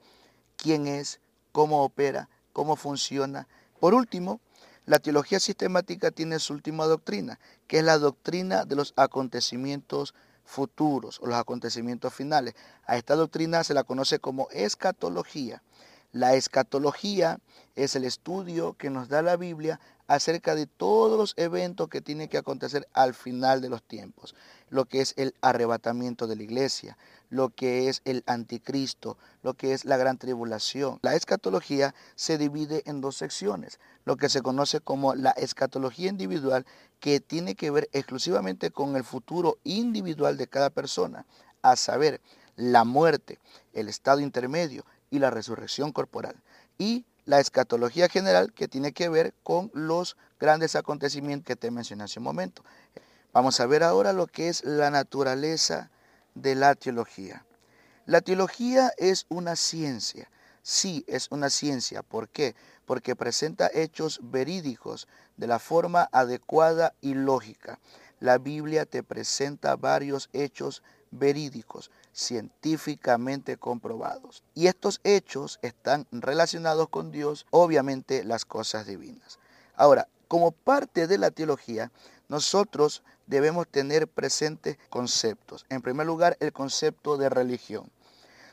Quién 0.55 0.87
es, 0.87 1.19
cómo 1.51 1.83
opera, 1.83 2.29
cómo 2.53 2.75
funciona. 2.75 3.47
Por 3.79 3.93
último, 3.93 4.39
la 4.89 4.97
teología 4.97 5.39
sistemática 5.39 6.09
tiene 6.09 6.39
su 6.39 6.51
última 6.51 6.87
doctrina, 6.87 7.39
que 7.67 7.77
es 7.77 7.83
la 7.83 7.99
doctrina 7.99 8.65
de 8.65 8.75
los 8.75 8.93
acontecimientos 8.95 10.15
futuros 10.45 11.19
o 11.21 11.27
los 11.27 11.37
acontecimientos 11.37 12.11
finales. 12.11 12.55
A 12.87 12.97
esta 12.97 13.15
doctrina 13.15 13.63
se 13.63 13.75
la 13.75 13.83
conoce 13.83 14.17
como 14.17 14.47
escatología. 14.49 15.61
La 16.11 16.33
escatología 16.33 17.39
es 17.75 17.95
el 17.95 18.03
estudio 18.03 18.73
que 18.79 18.89
nos 18.89 19.09
da 19.09 19.21
la 19.21 19.37
Biblia 19.37 19.79
acerca 20.07 20.55
de 20.55 20.65
todos 20.65 21.19
los 21.19 21.35
eventos 21.37 21.87
que 21.87 22.01
tienen 22.01 22.27
que 22.27 22.39
acontecer 22.39 22.87
al 22.93 23.13
final 23.13 23.61
de 23.61 23.69
los 23.69 23.83
tiempos, 23.83 24.33
lo 24.71 24.85
que 24.85 25.01
es 25.01 25.13
el 25.17 25.35
arrebatamiento 25.41 26.25
de 26.25 26.35
la 26.35 26.41
iglesia, 26.41 26.97
lo 27.29 27.49
que 27.49 27.89
es 27.89 28.01
el 28.05 28.23
anticristo, 28.25 29.17
lo 29.43 29.53
que 29.53 29.73
es 29.73 29.85
la 29.85 29.97
gran 29.97 30.17
tribulación. 30.17 30.99
La 31.01 31.15
escatología 31.15 31.93
se 32.15 32.37
divide 32.37 32.83
en 32.85 33.01
dos 33.01 33.17
secciones, 33.17 33.79
lo 34.05 34.17
que 34.17 34.29
se 34.29 34.41
conoce 34.41 34.79
como 34.79 35.15
la 35.15 35.31
escatología 35.31 36.09
individual, 36.09 36.65
que 36.99 37.19
tiene 37.19 37.55
que 37.55 37.71
ver 37.71 37.89
exclusivamente 37.93 38.71
con 38.71 38.95
el 38.95 39.03
futuro 39.03 39.57
individual 39.63 40.37
de 40.37 40.47
cada 40.47 40.69
persona, 40.69 41.25
a 41.61 41.75
saber, 41.75 42.21
la 42.55 42.83
muerte, 42.83 43.39
el 43.73 43.87
estado 43.87 44.19
intermedio 44.19 44.85
y 45.09 45.19
la 45.19 45.29
resurrección 45.29 45.91
corporal. 45.93 46.35
Y 46.77 47.05
la 47.25 47.39
escatología 47.39 48.09
general, 48.09 48.51
que 48.53 48.67
tiene 48.67 48.91
que 48.91 49.07
ver 49.07 49.33
con 49.43 49.71
los 49.73 50.17
grandes 50.39 50.75
acontecimientos 50.75 51.45
que 51.45 51.55
te 51.55 51.71
mencioné 51.71 52.03
hace 52.03 52.19
un 52.19 52.25
momento. 52.25 52.63
Vamos 53.31 53.59
a 53.59 53.67
ver 53.67 53.83
ahora 53.83 54.13
lo 54.13 54.27
que 54.27 54.49
es 54.49 54.63
la 54.65 54.89
naturaleza 54.89 55.91
de 56.41 56.55
la 56.55 56.75
teología. 56.75 57.45
La 58.05 58.21
teología 58.21 58.91
es 58.97 59.25
una 59.29 59.55
ciencia. 59.55 60.29
Sí, 60.61 61.03
es 61.07 61.27
una 61.31 61.49
ciencia. 61.49 62.01
¿Por 62.03 62.29
qué? 62.29 62.55
Porque 62.85 63.15
presenta 63.15 63.69
hechos 63.73 64.19
verídicos 64.23 65.07
de 65.37 65.47
la 65.47 65.59
forma 65.59 66.09
adecuada 66.11 66.93
y 67.01 67.13
lógica. 67.13 67.79
La 68.19 68.37
Biblia 68.37 68.85
te 68.85 69.03
presenta 69.03 69.75
varios 69.75 70.29
hechos 70.33 70.83
verídicos, 71.11 71.91
científicamente 72.13 73.57
comprobados. 73.57 74.43
Y 74.53 74.67
estos 74.67 74.99
hechos 75.03 75.59
están 75.61 76.07
relacionados 76.11 76.89
con 76.89 77.11
Dios, 77.11 77.45
obviamente 77.49 78.23
las 78.23 78.45
cosas 78.45 78.85
divinas. 78.85 79.39
Ahora, 79.75 80.07
como 80.27 80.51
parte 80.51 81.07
de 81.07 81.17
la 81.17 81.31
teología, 81.31 81.91
nosotros 82.27 83.01
debemos 83.29 83.67
tener 83.67 84.07
presentes 84.07 84.77
conceptos. 84.89 85.65
En 85.69 85.81
primer 85.81 86.07
lugar, 86.07 86.35
el 86.39 86.51
concepto 86.51 87.15
de 87.15 87.29
religión. 87.29 87.89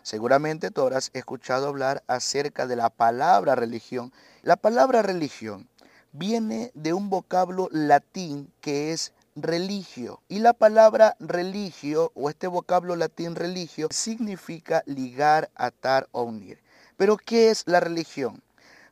Seguramente 0.02 0.70
tú 0.70 0.82
habrás 0.82 1.10
escuchado 1.14 1.66
hablar 1.66 2.04
acerca 2.06 2.66
de 2.66 2.76
la 2.76 2.90
palabra 2.90 3.54
religión. 3.56 4.12
La 4.42 4.56
palabra 4.56 5.02
religión 5.02 5.66
viene 6.12 6.70
de 6.74 6.92
un 6.92 7.10
vocablo 7.10 7.68
latín 7.72 8.52
que 8.60 8.92
es 8.92 9.12
religio. 9.34 10.20
Y 10.28 10.40
la 10.40 10.52
palabra 10.52 11.16
religio 11.20 12.12
o 12.14 12.28
este 12.28 12.46
vocablo 12.46 12.96
latín 12.96 13.34
religio 13.34 13.88
significa 13.90 14.82
ligar, 14.86 15.50
atar 15.56 16.06
o 16.12 16.22
unir. 16.22 16.60
Pero 16.98 17.16
¿qué 17.16 17.50
es 17.50 17.64
la 17.66 17.80
religión? 17.80 18.42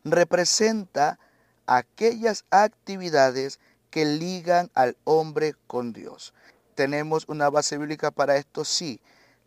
Representa 0.03 1.19
aquellas 1.67 2.45
actividades 2.51 3.61
que 3.95 4.05
ligan 4.05 4.73
al 4.75 4.97
hombre 5.05 5.55
con 5.69 5.93
Dios. 5.93 6.35
¿Tenemos 6.75 7.29
una 7.29 7.49
base 7.49 7.79
bíblica 7.79 8.11
para 8.11 8.37
esto? 8.39 8.65
Sí. 8.65 9.01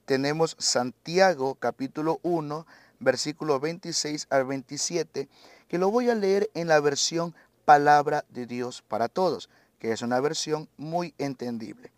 Tenemos 0.06 0.56
Santiago 0.58 1.56
capítulo 1.56 2.22
1, 2.24 2.66
versículo 3.02 3.60
26 3.60 4.28
al 4.30 4.46
27, 4.46 5.28
que 5.68 5.78
lo 5.78 5.92
voy 5.92 6.10
a 6.10 6.16
leer 6.16 6.50
en 6.54 6.70
la 6.70 6.80
versión 6.80 7.36
Palabra 7.66 8.24
de 8.30 8.46
Dios 8.46 8.86
para 8.88 9.10
Todos, 9.10 9.50
que 9.80 9.92
es 9.92 10.02
una 10.02 10.22
versión 10.22 10.70
muy 10.78 11.14
entendible. 11.18 11.92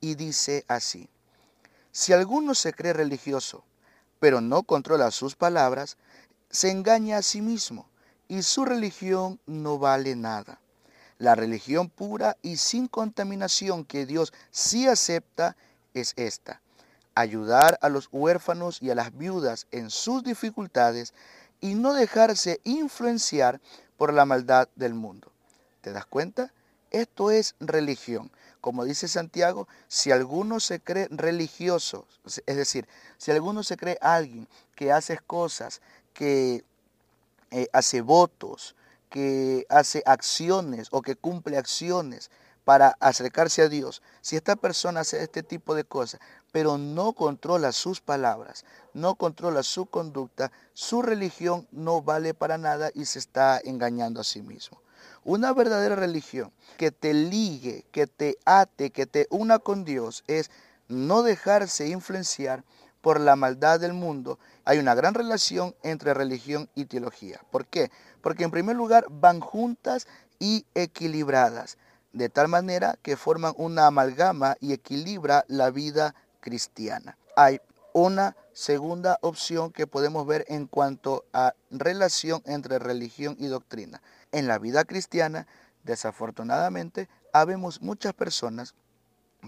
Y 0.00 0.14
dice 0.14 0.64
así, 0.68 1.08
si 1.90 2.12
alguno 2.12 2.54
se 2.54 2.72
cree 2.72 2.92
religioso, 2.92 3.64
pero 4.20 4.40
no 4.40 4.62
controla 4.62 5.10
sus 5.10 5.34
palabras, 5.34 5.96
se 6.50 6.70
engaña 6.70 7.18
a 7.18 7.22
sí 7.22 7.42
mismo 7.42 7.88
y 8.28 8.42
su 8.42 8.64
religión 8.64 9.40
no 9.44 9.80
vale 9.80 10.14
nada. 10.14 10.60
La 11.18 11.34
religión 11.34 11.88
pura 11.88 12.36
y 12.42 12.58
sin 12.58 12.88
contaminación 12.88 13.84
que 13.84 14.06
Dios 14.06 14.32
sí 14.50 14.86
acepta 14.86 15.56
es 15.94 16.12
esta. 16.16 16.60
Ayudar 17.14 17.78
a 17.80 17.88
los 17.88 18.08
huérfanos 18.12 18.82
y 18.82 18.90
a 18.90 18.94
las 18.94 19.16
viudas 19.16 19.66
en 19.70 19.90
sus 19.90 20.22
dificultades 20.22 21.14
y 21.60 21.74
no 21.74 21.94
dejarse 21.94 22.60
influenciar 22.64 23.60
por 23.96 24.12
la 24.12 24.26
maldad 24.26 24.68
del 24.76 24.92
mundo. 24.92 25.32
¿Te 25.80 25.92
das 25.92 26.04
cuenta? 26.04 26.52
Esto 26.90 27.30
es 27.30 27.54
religión. 27.60 28.30
como 28.60 28.84
dice 28.84 29.06
Santiago, 29.06 29.68
si 29.86 30.10
alguno 30.10 30.58
se 30.58 30.80
cree 30.80 31.06
religioso, 31.12 32.04
es 32.24 32.56
decir, 32.56 32.88
si 33.16 33.30
alguno 33.30 33.62
se 33.62 33.76
cree 33.76 33.96
alguien 34.00 34.48
que 34.74 34.90
hace 34.90 35.18
cosas, 35.18 35.80
que 36.12 36.64
eh, 37.52 37.68
hace 37.72 38.00
votos, 38.00 38.74
que 39.16 39.64
hace 39.70 40.02
acciones 40.04 40.88
o 40.90 41.00
que 41.00 41.16
cumple 41.16 41.56
acciones 41.56 42.30
para 42.64 42.98
acercarse 43.00 43.62
a 43.62 43.68
Dios, 43.70 44.02
si 44.20 44.36
esta 44.36 44.56
persona 44.56 45.00
hace 45.00 45.22
este 45.22 45.42
tipo 45.42 45.74
de 45.74 45.84
cosas, 45.84 46.20
pero 46.52 46.76
no 46.76 47.14
controla 47.14 47.72
sus 47.72 48.02
palabras, 48.02 48.66
no 48.92 49.14
controla 49.14 49.62
su 49.62 49.86
conducta, 49.86 50.52
su 50.74 51.00
religión 51.00 51.66
no 51.72 52.02
vale 52.02 52.34
para 52.34 52.58
nada 52.58 52.90
y 52.92 53.06
se 53.06 53.18
está 53.18 53.58
engañando 53.64 54.20
a 54.20 54.24
sí 54.24 54.42
mismo. 54.42 54.82
Una 55.24 55.54
verdadera 55.54 55.96
religión 55.96 56.52
que 56.76 56.90
te 56.90 57.14
ligue, 57.14 57.86
que 57.92 58.06
te 58.06 58.36
ate, 58.44 58.90
que 58.90 59.06
te 59.06 59.28
una 59.30 59.60
con 59.60 59.86
Dios 59.86 60.24
es 60.26 60.50
no 60.88 61.22
dejarse 61.22 61.88
influenciar 61.88 62.64
por 63.00 63.18
la 63.18 63.34
maldad 63.34 63.80
del 63.80 63.94
mundo. 63.94 64.38
Hay 64.66 64.78
una 64.80 64.96
gran 64.96 65.14
relación 65.14 65.74
entre 65.84 66.12
religión 66.12 66.68
y 66.74 66.84
teología. 66.86 67.40
¿Por 67.50 67.66
qué? 67.66 67.90
Porque 68.20 68.42
en 68.44 68.50
primer 68.50 68.76
lugar 68.76 69.06
van 69.08 69.40
juntas 69.40 70.08
y 70.40 70.66
equilibradas 70.74 71.78
de 72.12 72.28
tal 72.28 72.48
manera 72.48 72.98
que 73.02 73.16
forman 73.16 73.54
una 73.56 73.86
amalgama 73.86 74.56
y 74.60 74.72
equilibra 74.72 75.44
la 75.48 75.70
vida 75.70 76.14
cristiana. 76.40 77.16
Hay 77.36 77.60
una 77.92 78.36
segunda 78.54 79.18
opción 79.20 79.70
que 79.70 79.86
podemos 79.86 80.26
ver 80.26 80.44
en 80.48 80.66
cuanto 80.66 81.24
a 81.32 81.54
relación 81.70 82.42
entre 82.44 82.78
religión 82.80 83.36
y 83.38 83.46
doctrina. 83.46 84.02
En 84.32 84.48
la 84.48 84.58
vida 84.58 84.84
cristiana, 84.84 85.46
desafortunadamente, 85.84 87.08
habemos 87.32 87.82
muchas 87.82 88.14
personas 88.14 88.74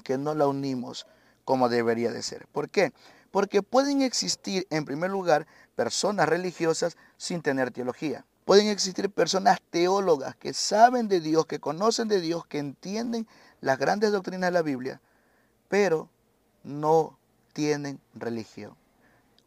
que 0.04 0.16
no 0.16 0.34
la 0.34 0.46
unimos 0.46 1.06
como 1.44 1.68
debería 1.68 2.12
de 2.12 2.22
ser. 2.22 2.46
¿Por 2.52 2.68
qué? 2.68 2.92
Porque 3.30 3.62
pueden 3.62 4.02
existir, 4.02 4.66
en 4.70 4.84
primer 4.84 5.10
lugar, 5.10 5.46
personas 5.74 6.28
religiosas 6.28 6.96
sin 7.16 7.42
tener 7.42 7.70
teología. 7.70 8.24
Pueden 8.44 8.68
existir 8.68 9.10
personas 9.10 9.60
teólogas 9.70 10.34
que 10.36 10.54
saben 10.54 11.08
de 11.08 11.20
Dios, 11.20 11.46
que 11.46 11.58
conocen 11.58 12.08
de 12.08 12.20
Dios, 12.20 12.46
que 12.46 12.58
entienden 12.58 13.26
las 13.60 13.78
grandes 13.78 14.10
doctrinas 14.12 14.48
de 14.48 14.52
la 14.52 14.62
Biblia, 14.62 15.00
pero 15.68 16.08
no 16.62 17.18
tienen 17.52 18.00
religión 18.14 18.76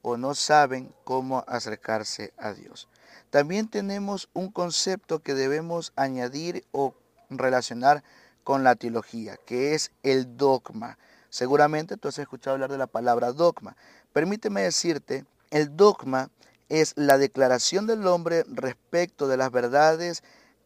o 0.02 0.18
no 0.18 0.36
saben 0.36 0.94
cómo 1.04 1.44
acercarse 1.48 2.34
a 2.38 2.54
Dios. 2.54 2.88
También 3.30 3.68
tenemos 3.68 4.30
un 4.34 4.52
concepto 4.52 5.20
que 5.20 5.34
debemos 5.34 5.94
añadir 5.96 6.66
o 6.72 6.96
relacionar 7.30 8.04
con 8.44 8.64
la 8.64 8.76
teología, 8.76 9.38
que 9.46 9.74
es 9.74 9.92
el 10.04 10.38
dogma. 10.38 10.98
Seguramente 11.32 11.96
tú 11.96 12.10
has 12.10 12.20
escuchado 12.20 12.56
hablar 12.56 12.70
de 12.70 12.78
la 12.78 12.88
palabra 12.88 13.32
dogma. 13.32 13.78
Permíteme 14.12 14.64
decirte, 14.64 15.26
el 15.50 15.78
dogma 15.78 16.30
es 16.68 16.92
la 16.98 17.18
declaración 17.18 17.88
del 17.88 18.06
hombre 18.06 18.44
respecto 18.50 19.30
de 19.30 19.38
las 19.38 19.50
verdades 19.50 20.24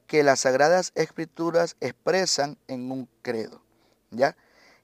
que 0.08 0.24
las 0.24 0.40
sagradas 0.40 0.92
escrituras 0.96 1.78
expresan 1.82 2.58
en 2.68 2.92
un 2.92 3.08
credo. 3.22 3.62
¿Ya? 4.10 4.36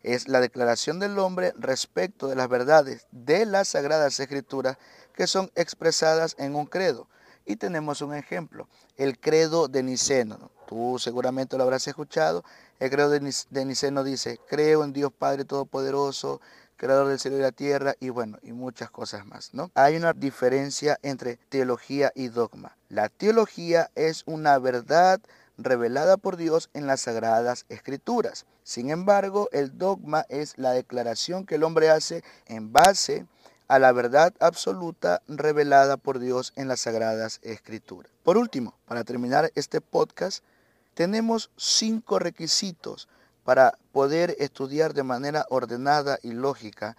Es 0.04 0.28
la 0.28 0.40
declaración 0.40 1.00
del 1.00 1.18
hombre 1.18 1.52
respecto 1.58 2.28
de 2.28 2.36
las 2.36 2.48
verdades 2.48 3.08
de 3.12 3.48
las 3.48 3.70
sagradas 3.70 4.20
escrituras 4.20 4.78
que 5.16 5.26
son 5.26 5.52
expresadas 5.56 6.36
en 6.38 6.56
un 6.56 6.68
credo. 6.68 7.08
Y 7.44 7.56
tenemos 7.56 8.04
un 8.04 8.14
ejemplo, 8.14 8.70
el 8.98 9.20
credo 9.20 9.68
de 9.68 9.82
Niceno. 9.82 10.52
Tú 10.72 10.98
seguramente 11.00 11.58
lo 11.58 11.64
habrás 11.64 11.86
escuchado. 11.90 12.46
El 12.80 12.90
credo 12.90 13.10
de 13.10 13.66
Niceno 13.66 14.06
dice, 14.06 14.40
creo 14.48 14.86
en 14.86 14.94
Dios 14.94 15.12
Padre 15.12 15.44
Todopoderoso, 15.44 16.40
creador 16.78 17.10
del 17.10 17.20
cielo 17.20 17.38
y 17.38 17.42
la 17.42 17.52
tierra 17.52 17.96
y 18.00 18.08
bueno, 18.08 18.38
y 18.42 18.54
muchas 18.54 18.90
cosas 18.90 19.26
más, 19.26 19.54
¿no? 19.54 19.70
Hay 19.76 19.98
una 19.98 20.14
diferencia 20.14 20.98
entre 21.02 21.36
teología 21.50 22.14
y 22.16 22.30
dogma. 22.30 22.78
La 22.88 23.10
teología 23.10 23.92
es 23.96 24.24
una 24.26 24.58
verdad 24.60 25.20
revelada 25.58 26.16
por 26.16 26.38
Dios 26.38 26.70
en 26.74 26.88
las 26.88 27.02
sagradas 27.02 27.66
escrituras. 27.68 28.46
Sin 28.64 28.92
embargo, 28.92 29.50
el 29.52 29.78
dogma 29.78 30.26
es 30.30 30.58
la 30.58 30.72
declaración 30.72 31.46
que 31.46 31.56
el 31.56 31.64
hombre 31.64 31.90
hace 31.90 32.24
en 32.46 32.72
base 32.72 33.26
a 33.68 33.78
la 33.78 33.92
verdad 33.92 34.34
absoluta 34.40 35.22
revelada 35.28 35.98
por 35.98 36.20
Dios 36.20 36.54
en 36.56 36.70
las 36.70 36.80
sagradas 36.80 37.42
escrituras. 37.42 38.10
Por 38.24 38.38
último, 38.38 38.74
para 38.86 39.04
terminar 39.04 39.52
este 39.56 39.82
podcast, 39.82 40.46
tenemos 40.94 41.52
cinco 41.58 42.20
requisitos 42.20 43.08
para 43.44 43.78
poder 43.92 44.36
estudiar 44.40 44.94
de 44.94 45.04
manera 45.04 45.46
ordenada 45.50 46.20
y 46.22 46.32
lógica 46.32 46.96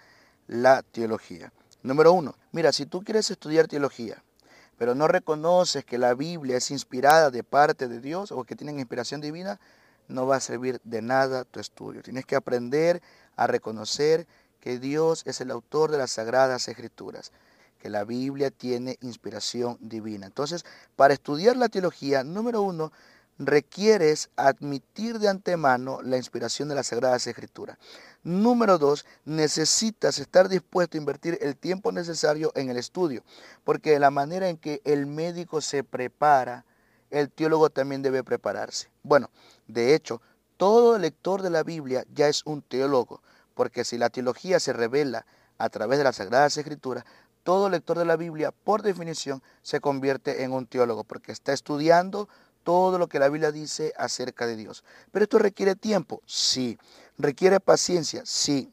la 0.47 0.83
teología. 0.83 1.53
Número 1.83 2.13
uno, 2.13 2.35
mira, 2.53 2.73
si 2.73 2.87
tú 2.87 3.03
quieres 3.03 3.31
estudiar 3.31 3.69
teología, 3.69 4.23
pero 4.79 4.95
no 4.95 5.09
reconoces 5.09 5.85
que 5.85 5.99
la 5.99 6.15
Biblia 6.15 6.57
es 6.57 6.71
inspirada 6.71 7.31
de 7.31 7.45
parte 7.45 7.89
de 7.89 8.01
Dios 8.01 8.33
o 8.33 8.45
que 8.45 8.57
tienen 8.57 8.79
inspiración 8.79 9.21
divina, 9.21 9.61
no 10.09 10.27
va 10.27 10.37
a 10.37 10.41
servir 10.41 10.81
de 10.85 11.03
nada 11.03 11.45
tu 11.45 11.61
estudio. 11.61 12.03
Tienes 12.03 12.27
que 12.27 12.37
aprender 12.37 13.03
a 13.37 13.47
reconocer 13.47 14.27
que 14.61 14.79
Dios 14.79 15.23
es 15.27 15.41
el 15.41 15.51
autor 15.51 15.91
de 15.91 15.99
las 15.99 16.13
sagradas 16.13 16.69
escrituras, 16.69 17.33
que 17.79 17.91
la 17.91 18.05
Biblia 18.05 18.51
tiene 18.51 18.97
inspiración 19.01 19.77
divina. 19.81 20.27
Entonces, 20.27 20.65
para 20.95 21.15
estudiar 21.15 21.57
la 21.57 21.69
teología, 21.69 22.23
número 22.23 22.63
uno, 22.63 22.93
requieres 23.47 24.31
admitir 24.37 25.19
de 25.19 25.29
antemano 25.29 26.03
la 26.03 26.17
inspiración 26.17 26.69
de 26.69 26.75
las 26.75 26.89
Sagradas 26.89 27.27
Escrituras. 27.27 27.79
Número 28.23 28.79
dos, 28.79 29.05
necesitas 29.25 30.19
estar 30.19 30.49
dispuesto 30.49 30.97
a 30.97 31.01
invertir 31.01 31.39
el 31.41 31.57
tiempo 31.57 31.93
necesario 31.93 32.53
en 32.55 32.71
el 32.71 32.77
estudio, 32.77 33.23
porque 33.65 33.99
la 33.99 34.11
manera 34.11 34.49
en 34.49 34.57
que 34.57 34.81
el 34.85 35.07
médico 35.07 35.61
se 35.61 35.85
prepara, 35.85 36.65
el 37.11 37.31
teólogo 37.31 37.71
también 37.71 38.03
debe 38.03 38.25
prepararse. 38.25 38.89
Bueno, 39.03 39.31
de 39.67 39.95
hecho, 39.95 40.23
todo 40.57 40.99
lector 40.99 41.43
de 41.43 41.51
la 41.51 41.63
Biblia 41.63 42.05
ya 42.15 42.29
es 42.29 42.43
un 42.45 42.63
teólogo, 42.63 43.23
porque 43.55 43.85
si 43.85 43.99
la 43.99 44.11
teología 44.11 44.61
se 44.61 44.73
revela 44.73 45.27
a 45.59 45.69
través 45.69 45.99
de 45.99 46.05
las 46.05 46.17
Sagradas 46.17 46.57
Escrituras, 46.57 47.05
todo 47.43 47.69
lector 47.69 47.99
de 47.99 48.05
la 48.05 48.17
Biblia, 48.17 48.53
por 48.53 48.83
definición, 48.83 49.43
se 49.63 49.81
convierte 49.81 50.45
en 50.45 50.53
un 50.53 50.67
teólogo, 50.67 51.03
porque 51.05 51.33
está 51.33 51.53
estudiando 51.53 52.29
todo 52.63 52.99
lo 52.99 53.09
que 53.09 53.19
la 53.19 53.29
Biblia 53.29 53.53
dice 53.53 53.93
acerca 53.97 54.47
de 54.47 54.57
Dios. 54.57 54.85
Pero 55.11 55.25
esto 55.25 55.39
requiere 55.39 55.77
tiempo, 55.77 56.23
sí. 56.27 56.79
Requiere 57.19 57.61
paciencia, 57.61 58.23
sí. 58.25 58.73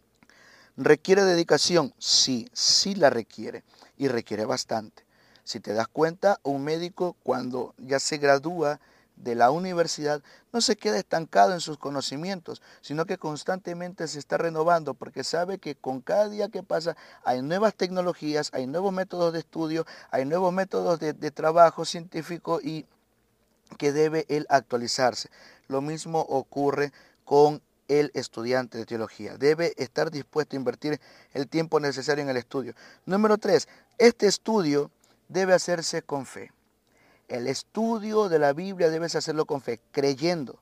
Requiere 0.78 1.24
dedicación, 1.24 1.94
sí, 1.98 2.50
sí 2.54 2.96
la 2.96 3.10
requiere. 3.10 3.64
Y 3.98 4.08
requiere 4.08 4.46
bastante. 4.46 5.06
Si 5.44 5.60
te 5.60 5.74
das 5.74 5.88
cuenta, 5.88 6.40
un 6.44 6.64
médico 6.64 7.18
cuando 7.24 7.74
ya 7.78 8.00
se 8.00 8.18
gradúa 8.18 8.80
de 9.20 9.36
la 9.36 9.52
universidad 9.52 10.22
no 10.52 10.62
se 10.62 10.78
queda 10.78 10.98
estancado 10.98 11.54
en 11.54 11.60
sus 11.60 11.78
conocimientos, 11.78 12.62
sino 12.82 13.06
que 13.06 13.18
constantemente 13.18 14.08
se 14.08 14.20
está 14.20 14.38
renovando 14.38 14.94
porque 14.94 15.24
sabe 15.24 15.60
que 15.60 15.76
con 15.76 16.02
cada 16.02 16.30
día 16.30 16.50
que 16.50 16.64
pasa 16.64 16.96
hay 17.24 17.42
nuevas 17.42 17.76
tecnologías, 17.76 18.50
hay 18.54 18.66
nuevos 18.66 18.94
métodos 18.94 19.34
de 19.34 19.40
estudio, 19.40 19.86
hay 20.10 20.26
nuevos 20.26 20.54
métodos 20.54 21.00
de, 21.00 21.14
de 21.14 21.32
trabajo 21.32 21.86
científico 21.86 22.60
y 22.62 22.86
que 23.78 23.92
debe 23.92 24.26
él 24.30 24.46
actualizarse. 24.50 25.30
Lo 25.68 25.82
mismo 25.82 26.22
ocurre 26.22 26.92
con 27.26 27.62
el 27.88 28.12
estudiante 28.14 28.78
de 28.78 28.86
teología. 28.86 29.38
Debe 29.38 29.74
estar 29.78 30.12
dispuesto 30.12 30.56
a 30.56 30.60
invertir 30.60 31.00
el 31.34 31.48
tiempo 31.48 31.80
necesario 31.80 32.24
en 32.24 32.30
el 32.30 32.38
estudio. 32.38 32.74
Número 33.06 33.38
tres, 33.38 33.68
este 33.98 34.28
estudio 34.28 34.92
debe 35.28 35.54
hacerse 35.54 36.02
con 36.02 36.26
fe. 36.26 36.52
El 37.28 37.48
estudio 37.48 38.30
de 38.30 38.40
la 38.40 38.54
Biblia 38.54 38.90
debes 38.90 39.16
hacerlo 39.16 39.46
con 39.46 39.62
fe, 39.62 39.80
creyendo 39.92 40.60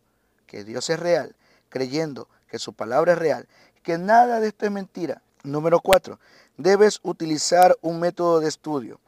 que 0.48 0.63
Dios 0.63 0.89
es 0.89 1.00
real, 1.00 1.36
creyendo 1.70 2.28
que 2.50 2.60
su 2.60 2.74
palabra 2.74 3.13
es 3.13 3.20
real, 3.20 3.48
que 3.84 3.98
nada 3.98 4.39
de 4.39 4.50
esto 4.50 4.65
es 4.65 4.72
mentira. 4.72 5.22
Número 5.43 5.80
cuatro, 5.80 6.20
debes 6.58 7.00
utilizar 7.04 7.78
un 7.82 8.00
método 8.00 8.39
de 8.39 8.50
estudio. 8.50 9.00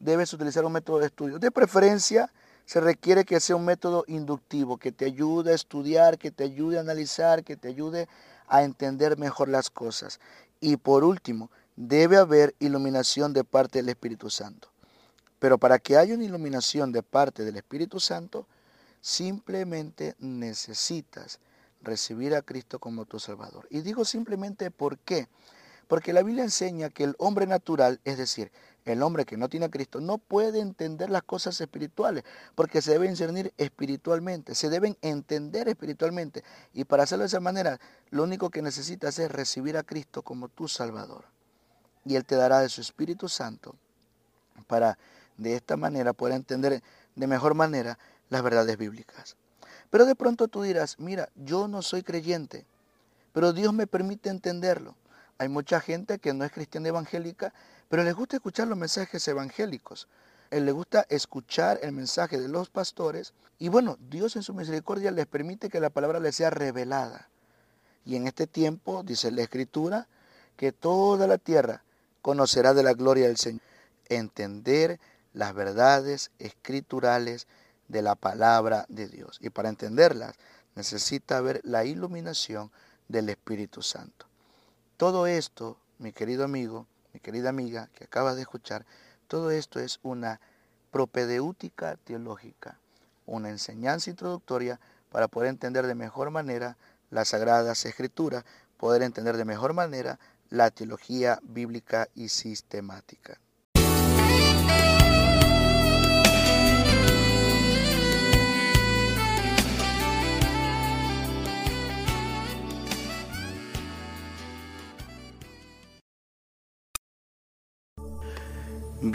Debes 0.00 0.32
utilizar 0.32 0.64
un 0.64 0.72
método 0.72 1.00
de 1.00 1.06
estudio. 1.06 1.38
De 1.38 1.50
preferencia, 1.50 2.32
se 2.68 2.82
requiere 2.82 3.24
que 3.24 3.40
sea 3.40 3.56
un 3.56 3.64
método 3.64 4.04
inductivo, 4.08 4.76
que 4.76 4.92
te 4.92 5.06
ayude 5.06 5.52
a 5.52 5.54
estudiar, 5.54 6.18
que 6.18 6.30
te 6.30 6.44
ayude 6.44 6.76
a 6.76 6.82
analizar, 6.82 7.42
que 7.42 7.56
te 7.56 7.68
ayude 7.68 8.10
a 8.46 8.62
entender 8.62 9.16
mejor 9.16 9.48
las 9.48 9.70
cosas. 9.70 10.20
Y 10.60 10.76
por 10.76 11.02
último, 11.02 11.50
debe 11.76 12.18
haber 12.18 12.54
iluminación 12.58 13.32
de 13.32 13.42
parte 13.42 13.78
del 13.78 13.88
Espíritu 13.88 14.28
Santo. 14.28 14.68
Pero 15.38 15.56
para 15.56 15.78
que 15.78 15.96
haya 15.96 16.14
una 16.14 16.24
iluminación 16.24 16.92
de 16.92 17.02
parte 17.02 17.42
del 17.42 17.56
Espíritu 17.56 18.00
Santo, 18.00 18.46
simplemente 19.00 20.14
necesitas 20.18 21.40
recibir 21.80 22.34
a 22.34 22.42
Cristo 22.42 22.78
como 22.78 23.06
tu 23.06 23.18
Salvador. 23.18 23.66
Y 23.70 23.80
digo 23.80 24.04
simplemente 24.04 24.70
por 24.70 24.98
qué. 24.98 25.26
Porque 25.86 26.12
la 26.12 26.22
Biblia 26.22 26.44
enseña 26.44 26.90
que 26.90 27.04
el 27.04 27.14
hombre 27.16 27.46
natural, 27.46 27.98
es 28.04 28.18
decir, 28.18 28.52
el 28.84 29.02
hombre 29.02 29.24
que 29.24 29.36
no 29.36 29.48
tiene 29.48 29.66
a 29.66 29.70
Cristo, 29.70 30.00
no 30.00 30.18
puede 30.18 30.60
entender 30.60 31.10
las 31.10 31.22
cosas 31.22 31.60
espirituales, 31.60 32.24
porque 32.54 32.80
se 32.80 32.92
deben 32.92 33.10
discernir 33.10 33.52
espiritualmente, 33.58 34.54
se 34.54 34.70
deben 34.70 34.96
entender 35.02 35.68
espiritualmente. 35.68 36.42
Y 36.72 36.84
para 36.84 37.02
hacerlo 37.02 37.22
de 37.22 37.28
esa 37.28 37.40
manera, 37.40 37.78
lo 38.10 38.22
único 38.22 38.50
que 38.50 38.62
necesitas 38.62 39.18
es 39.18 39.30
recibir 39.30 39.76
a 39.76 39.82
Cristo 39.82 40.22
como 40.22 40.48
tu 40.48 40.68
Salvador. 40.68 41.24
Y 42.04 42.16
Él 42.16 42.24
te 42.24 42.36
dará 42.36 42.60
de 42.60 42.68
su 42.68 42.80
Espíritu 42.80 43.28
Santo 43.28 43.74
para 44.66 44.98
de 45.36 45.54
esta 45.54 45.76
manera 45.76 46.12
poder 46.12 46.34
entender 46.34 46.82
de 47.14 47.26
mejor 47.26 47.54
manera 47.54 47.98
las 48.30 48.42
verdades 48.42 48.76
bíblicas. 48.76 49.36
Pero 49.90 50.06
de 50.06 50.14
pronto 50.14 50.48
tú 50.48 50.62
dirás, 50.62 50.98
mira, 50.98 51.28
yo 51.34 51.68
no 51.68 51.82
soy 51.82 52.02
creyente, 52.02 52.66
pero 53.32 53.52
Dios 53.52 53.72
me 53.72 53.86
permite 53.86 54.30
entenderlo. 54.30 54.94
Hay 55.38 55.48
mucha 55.48 55.80
gente 55.80 56.18
que 56.18 56.34
no 56.34 56.44
es 56.44 56.52
cristiana 56.52 56.88
evangélica, 56.88 57.54
pero 57.88 58.04
les 58.04 58.14
gusta 58.14 58.36
escuchar 58.36 58.68
los 58.68 58.78
mensajes 58.78 59.26
evangélicos. 59.28 60.08
Él 60.50 60.64
le 60.64 60.72
gusta 60.72 61.06
escuchar 61.08 61.78
el 61.82 61.92
mensaje 61.92 62.38
de 62.38 62.48
los 62.48 62.70
pastores 62.70 63.34
y 63.58 63.68
bueno, 63.68 63.98
Dios 64.08 64.36
en 64.36 64.42
su 64.42 64.54
misericordia 64.54 65.10
les 65.10 65.26
permite 65.26 65.68
que 65.68 65.80
la 65.80 65.90
palabra 65.90 66.20
les 66.20 66.36
sea 66.36 66.50
revelada. 66.50 67.28
Y 68.04 68.16
en 68.16 68.26
este 68.26 68.46
tiempo, 68.46 69.02
dice 69.02 69.30
la 69.30 69.42
Escritura, 69.42 70.08
que 70.56 70.72
toda 70.72 71.26
la 71.26 71.38
tierra 71.38 71.82
conocerá 72.22 72.72
de 72.72 72.82
la 72.82 72.94
gloria 72.94 73.26
del 73.26 73.36
Señor. 73.36 73.62
Entender 74.08 74.98
las 75.34 75.54
verdades 75.54 76.30
escriturales 76.38 77.46
de 77.88 78.02
la 78.02 78.14
palabra 78.14 78.86
de 78.88 79.08
Dios. 79.08 79.38
Y 79.40 79.50
para 79.50 79.68
entenderlas 79.68 80.34
necesita 80.74 81.40
ver 81.40 81.60
la 81.64 81.84
iluminación 81.84 82.70
del 83.08 83.28
Espíritu 83.28 83.82
Santo. 83.82 84.26
Todo 84.96 85.26
esto, 85.26 85.78
mi 85.98 86.12
querido 86.12 86.44
amigo, 86.44 86.86
querida 87.20 87.48
amiga 87.48 87.88
que 87.94 88.04
acabas 88.04 88.36
de 88.36 88.42
escuchar, 88.42 88.86
todo 89.26 89.50
esto 89.50 89.80
es 89.80 89.98
una 90.02 90.40
propedéutica 90.90 91.96
teológica, 91.96 92.78
una 93.26 93.50
enseñanza 93.50 94.10
introductoria 94.10 94.80
para 95.10 95.28
poder 95.28 95.50
entender 95.50 95.86
de 95.86 95.94
mejor 95.94 96.30
manera 96.30 96.76
las 97.10 97.28
sagradas 97.28 97.84
escrituras, 97.84 98.44
poder 98.76 99.02
entender 99.02 99.36
de 99.36 99.44
mejor 99.44 99.74
manera 99.74 100.18
la 100.50 100.70
teología 100.70 101.38
bíblica 101.42 102.08
y 102.14 102.28
sistemática. 102.28 103.38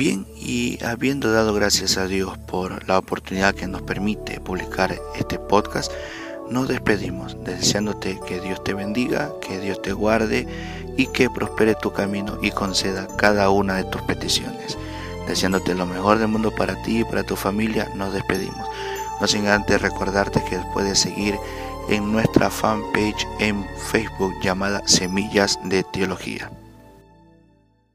Bien, 0.04 0.28
y 0.36 0.84
habiendo 0.84 1.32
dado 1.32 1.54
gracias 1.54 1.96
a 1.96 2.08
Dios 2.08 2.38
por 2.38 2.86
la 2.90 2.98
oportunidad 2.98 3.56
que 3.56 3.68
nos 3.68 3.84
permite 3.84 4.42
publicar 4.42 5.00
este 5.16 5.40
podcast, 5.40 5.90
nos 6.50 6.68
despedimos 6.68 7.42
deseándote 7.46 8.20
que 8.28 8.42
Dios 8.42 8.62
te 8.66 8.74
bendiga, 8.74 9.32
que 9.40 9.62
Dios 9.62 9.82
te 9.82 9.94
guarde 9.94 10.46
y 10.98 11.08
que 11.08 11.30
prospere 11.30 11.76
tu 11.76 11.94
camino 11.94 12.38
y 12.42 12.52
conceda 12.52 13.08
cada 13.16 13.50
una 13.50 13.78
de 13.78 13.86
tus 13.86 14.02
peticiones. 14.02 14.78
Deseándote 15.26 15.74
lo 15.74 15.86
mejor 15.86 16.20
del 16.20 16.28
mundo 16.28 16.52
para 16.52 16.76
ti 16.84 17.00
y 17.00 17.06
para 17.06 17.24
tu 17.24 17.38
familia, 17.38 17.90
nos 17.96 18.14
despedimos. 18.14 18.68
No 19.22 19.28
sin 19.30 19.48
antes 19.48 19.82
recordarte 19.82 20.44
que 20.50 20.60
puedes 20.74 21.00
seguir 21.00 21.38
en 21.88 22.12
nuestra 22.12 22.50
fanpage 22.50 23.26
en 23.40 23.66
Facebook 23.90 24.34
llamada 24.42 24.86
Semillas 24.86 25.58
de 25.64 25.82
Teología. 25.84 26.52